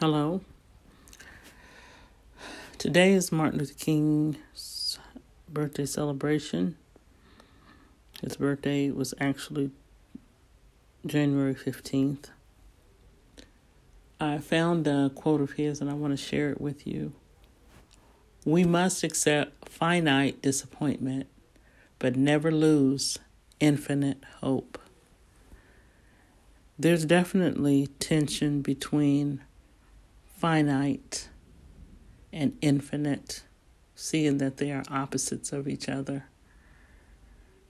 [0.00, 0.40] Hello.
[2.78, 4.98] Today is Martin Luther King's
[5.46, 6.78] birthday celebration.
[8.22, 9.72] His birthday was actually
[11.04, 12.30] January 15th.
[14.18, 17.12] I found a quote of his and I want to share it with you.
[18.46, 21.26] We must accept finite disappointment,
[21.98, 23.18] but never lose
[23.60, 24.78] infinite hope.
[26.78, 29.42] There's definitely tension between
[30.40, 31.28] finite
[32.32, 33.42] and infinite,
[33.94, 36.24] seeing that they are opposites of each other.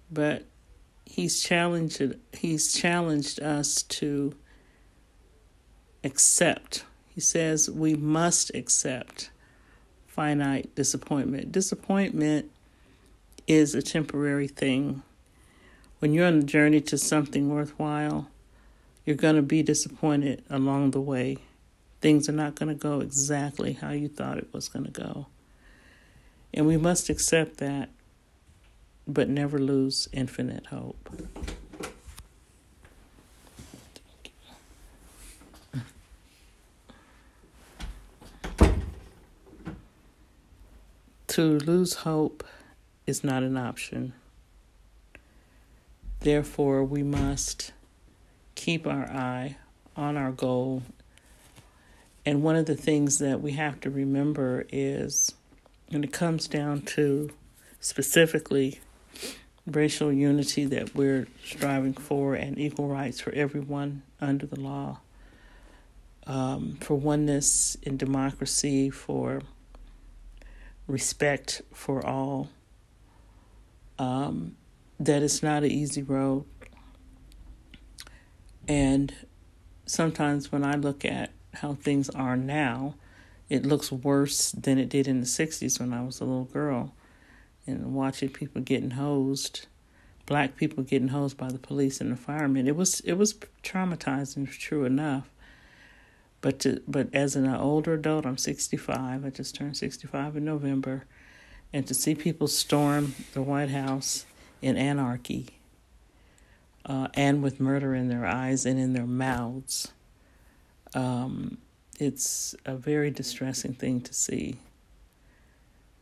[0.08, 0.44] But
[1.04, 2.00] he's challenged
[2.32, 4.36] he's challenged us to
[6.04, 6.84] accept.
[7.12, 9.30] He says we must accept
[10.06, 11.50] finite disappointment.
[11.50, 12.52] Disappointment
[13.48, 15.02] is a temporary thing.
[15.98, 18.28] When you're on the journey to something worthwhile,
[19.04, 21.38] you're going to be disappointed along the way
[22.00, 25.26] things are not going to go exactly how you thought it was going to go.
[26.52, 27.90] And we must accept that,
[29.06, 31.10] but never lose infinite hope.
[41.28, 42.42] To lose hope
[43.06, 44.14] is not an option.
[46.18, 47.72] Therefore, we must
[48.56, 49.56] keep our eye
[49.96, 50.82] on our goal
[52.26, 55.34] and one of the things that we have to remember is
[55.88, 57.30] when it comes down to
[57.80, 58.80] specifically
[59.66, 65.00] racial unity that we're striving for and equal rights for everyone under the law,
[66.26, 69.40] um, for oneness in democracy, for
[70.86, 72.50] respect for all,
[73.98, 74.56] um,
[74.98, 76.44] that it's not an easy road.
[78.68, 79.12] And
[79.86, 82.94] sometimes when I look at how things are now,
[83.48, 86.94] it looks worse than it did in the 60s when I was a little girl.
[87.66, 89.66] And watching people getting hosed,
[90.26, 94.48] black people getting hosed by the police and the firemen, it was it was traumatizing,
[94.50, 95.28] true enough.
[96.40, 99.24] But to, but as an older adult, I'm 65.
[99.26, 101.04] I just turned 65 in November,
[101.72, 104.24] and to see people storm the White House
[104.62, 105.48] in anarchy,
[106.86, 109.92] uh, and with murder in their eyes and in their mouths,
[110.94, 111.58] um,
[111.98, 114.56] it's a very distressing thing to see.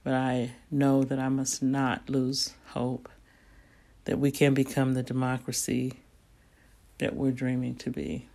[0.05, 3.09] But I know that I must not lose hope
[4.05, 5.95] that we can become the democracy
[6.99, 8.29] that we're dreaming to be.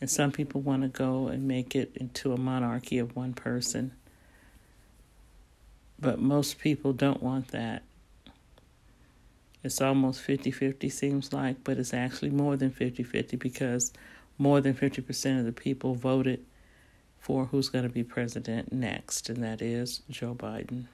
[0.00, 3.92] And some people want to go and make it into a monarchy of one person.
[5.98, 7.82] But most people don't want that.
[9.62, 13.92] It's almost 50 50, seems like, but it's actually more than 50 50 because
[14.38, 16.44] more than 50% of the people voted
[17.18, 20.84] for who's going to be president next, and that is Joe Biden.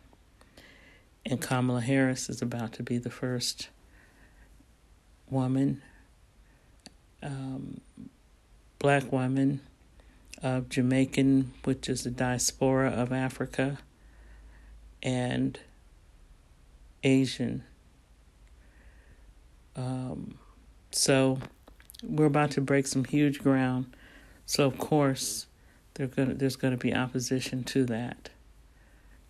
[1.26, 3.68] And Kamala Harris is about to be the first
[5.28, 5.82] woman,
[7.22, 7.80] um,
[8.78, 9.60] black woman
[10.42, 13.78] of Jamaican, which is the diaspora of Africa,
[15.02, 15.58] and
[17.04, 17.64] Asian.
[19.76, 20.38] Um,
[20.90, 21.38] so
[22.02, 23.94] we're about to break some huge ground.
[24.46, 25.46] So of course,
[25.94, 28.30] gonna, there's going to be opposition to that.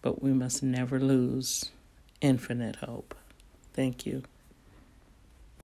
[0.00, 1.70] But we must never lose
[2.20, 3.14] infinite hope.
[3.72, 4.22] Thank you.